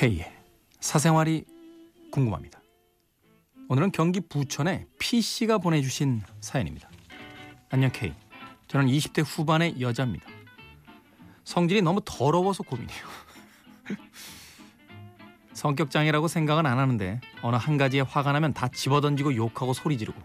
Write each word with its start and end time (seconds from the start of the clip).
K의 0.00 0.32
사생활이 0.80 1.44
궁금합니다. 2.10 2.58
오늘은 3.68 3.92
경기 3.92 4.20
부천의 4.20 4.86
P씨가 4.98 5.58
보내주신 5.58 6.22
사연입니다. 6.40 6.88
안녕 7.68 7.92
K. 7.92 8.14
저는 8.66 8.86
20대 8.86 9.22
후반의 9.22 9.78
여자입니다. 9.78 10.24
성질이 11.44 11.82
너무 11.82 12.00
더러워서 12.02 12.62
고민이에요. 12.62 13.02
성격장애라고 15.52 16.28
생각은 16.28 16.64
안 16.64 16.78
하는데 16.78 17.20
어느 17.42 17.56
한 17.56 17.76
가지에 17.76 18.00
화가 18.00 18.32
나면 18.32 18.54
다 18.54 18.68
집어던지고 18.68 19.36
욕하고 19.36 19.74
소리 19.74 19.98
지르고 19.98 20.18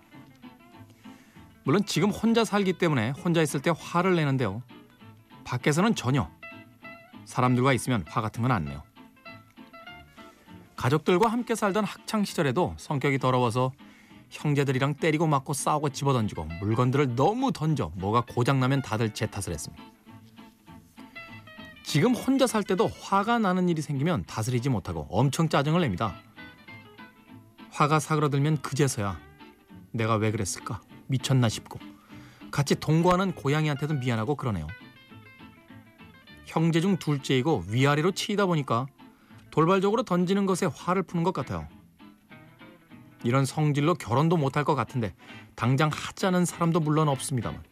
물론 1.66 1.86
지금 1.86 2.12
혼자 2.12 2.46
살기 2.46 2.78
때문에 2.78 3.10
혼자 3.10 3.42
있을 3.42 3.62
때 3.62 3.74
화를 3.78 4.16
내는데요. 4.16 4.64
밖에서는 5.44 5.96
전혀 5.96 6.32
사람들과 7.26 7.74
있으면 7.74 8.06
화 8.08 8.22
같은 8.22 8.42
건 8.42 8.54
안 8.54 8.64
내요. 8.64 8.82
가족들과 10.76 11.30
함께 11.30 11.56
살던 11.56 11.86
학창 11.86 12.24
시절에도 12.26 12.74
성격이 12.78 13.20
더러워서 13.20 13.72
형제들이랑 14.30 14.96
때리고 14.96 15.28
맞고 15.28 15.54
싸우고 15.54 15.90
집어던지고 15.90 16.46
물건들을 16.62 17.16
너무 17.16 17.52
던져 17.52 17.92
뭐가 17.96 18.22
고장나면 18.22 18.82
다들 18.82 19.14
제 19.14 19.26
탓을 19.28 19.54
했습니다. 19.54 19.84
지금 21.84 22.14
혼자 22.14 22.48
살 22.48 22.64
때도 22.64 22.90
화가 23.00 23.40
나는 23.40 23.70
일이 23.70 23.82
생기면 23.82 24.26
다스리지 24.26 24.70
못하고 24.70 25.08
엄청 25.10 25.48
짜증을 25.48 25.82
냅니다. 25.82 26.16
화가 27.70 28.00
사그러들면 28.00 28.62
그제서야 28.62 29.20
내가 29.92 30.16
왜 30.16 30.32
그랬을까 30.32 30.82
미쳤나 31.08 31.48
싶고 31.48 31.80
같이 32.52 32.76
동거하는 32.76 33.34
고양이한테도 33.34 33.96
미안하고 33.96 34.36
그러네요. 34.36 34.68
형제 36.46 36.82
중 36.82 36.98
둘째이고 36.98 37.66
위아래로 37.70 38.12
치이다 38.12 38.46
보니까 38.46 38.88
돌발적으로 39.56 40.04
던지는 40.04 40.46
것에 40.46 40.66
화를 40.66 41.02
푸는 41.04 41.24
것 41.24 41.34
같아요. 41.34 41.66
이런 43.24 43.46
성질로 43.46 43.94
결혼도 43.94 44.36
못할 44.36 44.66
것 44.66 44.76
같은데 44.76 45.16
당장 45.56 45.90
하자는 45.94 46.44
사람도 46.44 46.82
물론 46.82 47.08
없습니다만. 47.08 47.64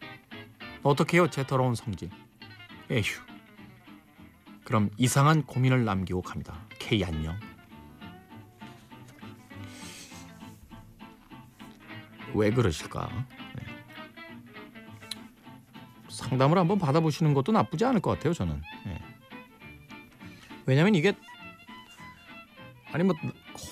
어떻게 0.82 1.18
해요 1.18 1.28
제 1.28 1.46
더러운 1.46 1.74
성질. 1.74 2.08
에휴. 2.90 3.02
그럼 4.64 4.88
이상한 4.96 5.42
고민을 5.42 5.84
남기고 5.84 6.22
갑니다. 6.22 6.58
K 6.78 7.04
안녕. 7.04 7.38
왜 12.32 12.50
그러실까? 12.50 13.10
네. 13.56 13.62
상담을 16.08 16.56
한번 16.56 16.78
받아보시는 16.78 17.34
것도 17.34 17.52
나쁘지 17.52 17.84
않을 17.84 18.00
것 18.00 18.12
같아요 18.12 18.32
저는. 18.32 18.62
네. 18.86 19.02
왜냐하면 20.64 20.94
이게 20.94 21.12
아니 22.94 23.02
뭐 23.02 23.16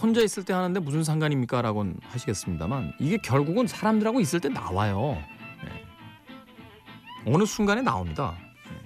혼자 0.00 0.20
있을 0.20 0.44
때 0.44 0.52
하는데 0.52 0.80
무슨 0.80 1.04
상관입니까 1.04 1.62
라고 1.62 1.86
하시겠습니다만 2.08 2.92
이게 2.98 3.18
결국은 3.18 3.68
사람들하고 3.68 4.18
있을 4.18 4.40
때 4.40 4.48
나와요. 4.48 5.22
네. 5.64 7.32
어느 7.32 7.46
순간에 7.46 7.82
나옵니다. 7.82 8.36
네. 8.68 8.82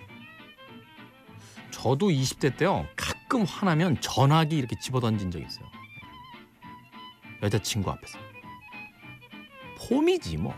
저도 1.70 2.08
20대 2.10 2.54
때요 2.54 2.86
가끔 2.96 3.44
화나면 3.44 3.98
전화기 4.02 4.58
이렇게 4.58 4.78
집어던진 4.78 5.30
적이 5.30 5.46
있어요. 5.46 5.64
네. 7.40 7.46
여자친구 7.46 7.90
앞에서 7.90 8.18
폼이지 9.88 10.36
뭐 10.36 10.54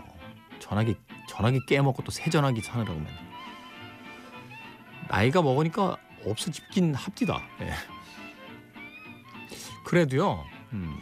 전화기 0.59 0.97
전화기 1.29 1.61
깨먹고 1.69 2.03
또 2.03 2.11
새 2.11 2.29
전화기 2.31 2.63
사느라고 2.63 2.99
맨 2.99 3.07
나이가 5.09 5.41
먹으니까 5.41 5.97
없어집긴 6.27 6.95
합디다. 6.97 7.41
네. 7.61 7.71
그래도요. 9.89 10.45
음, 10.75 11.01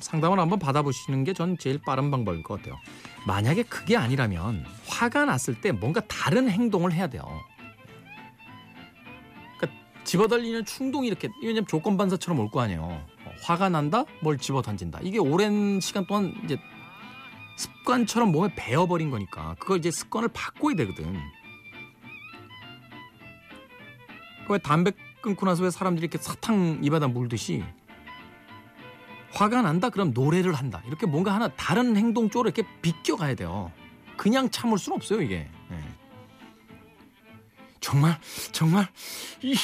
상담을 0.00 0.38
한번 0.38 0.58
받아보시는 0.58 1.24
게 1.24 1.32
전 1.32 1.56
제일 1.56 1.80
빠른 1.84 2.10
방법일 2.10 2.42
것 2.42 2.58
같아요. 2.58 2.78
만약에 3.26 3.62
그게 3.62 3.96
아니라면 3.96 4.66
화가 4.86 5.24
났을 5.24 5.58
때 5.60 5.72
뭔가 5.72 6.00
다른 6.02 6.50
행동을 6.50 6.92
해야 6.92 7.06
돼요. 7.06 7.22
그러니까 9.58 9.80
집어던리는 10.04 10.64
충동이 10.66 11.08
이렇게 11.08 11.28
왜냐면 11.42 11.66
조건 11.66 11.96
반사처럼 11.96 12.38
올 12.38 12.50
거 12.50 12.60
아니에요. 12.60 13.02
화가 13.42 13.70
난다, 13.70 14.04
뭘 14.22 14.36
집어 14.36 14.60
던진다. 14.60 14.98
이게 15.02 15.18
오랜 15.18 15.80
시간 15.80 16.06
동안 16.06 16.34
이제 16.44 16.58
습관처럼 17.56 18.30
몸에 18.30 18.52
배어버린 18.56 19.10
거니까 19.10 19.54
그걸 19.58 19.78
이제 19.78 19.90
습관을 19.90 20.28
바꿔야 20.34 20.74
되거든. 20.76 21.18
왜 24.50 24.58
담배 24.58 24.92
끊고 25.20 25.46
나서 25.46 25.62
왜 25.64 25.70
사람들이 25.70 26.04
이렇게 26.04 26.18
사탕 26.18 26.80
입에다 26.82 27.08
물듯이 27.08 27.64
화가 29.32 29.62
난다? 29.62 29.90
그럼 29.90 30.12
노래를 30.14 30.54
한다. 30.54 30.82
이렇게 30.86 31.06
뭔가 31.06 31.34
하나 31.34 31.48
다른 31.48 31.96
행동 31.96 32.30
쪽으로 32.30 32.48
이렇게 32.48 32.66
비껴가야 32.80 33.34
돼요. 33.34 33.70
그냥 34.16 34.50
참을 34.50 34.78
수는 34.78 34.96
없어요 34.96 35.20
이게. 35.22 35.48
네. 35.70 35.80
정말 37.80 38.18
정말 38.52 38.88
이 39.42 39.54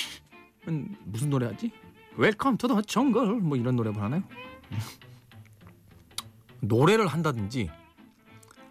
무슨 1.05 1.31
노래 1.31 1.47
하지? 1.47 1.73
Welcome 2.17 2.57
to 2.59 2.68
the 2.68 2.83
Jungle 2.83 3.41
뭐 3.41 3.57
이런 3.57 3.77
노래 3.77 3.91
하나요? 3.91 4.23
노래를 6.61 7.07
한다든지 7.07 7.71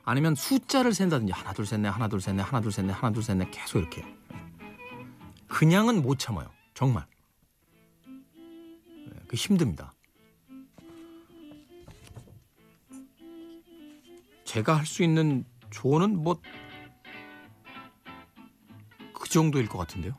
아니면 0.06 0.36
숫자를 0.36 0.94
센다든지 0.94 1.32
하나 1.34 1.54
둘 1.54 1.66
셋 1.66 1.80
넷 1.80 1.90
하나 1.90 2.08
둘 2.08 2.20
셋 2.20 2.36
넷 2.36 2.44
하나 2.44 2.62
둘 2.62 2.72
셋 2.72 2.86
넷 2.86 2.94
하나 2.94 3.12
둘 3.14 3.22
셋 3.24 3.38
넷 3.38 3.50
계속 3.52 3.80
이렇게. 3.80 4.04
그냥은 5.48 6.02
못 6.02 6.18
참아요 6.20 6.50
정말 6.74 7.06
네, 8.06 9.12
그 9.28 9.36
힘듭니다. 9.36 9.94
제가 14.46 14.78
할 14.78 14.86
수 14.86 15.04
있는 15.04 15.46
조언은 15.72 16.22
뭐 16.24 16.42
그 19.24 19.30
정도일 19.30 19.68
것 19.68 19.78
같은데요. 19.80 20.16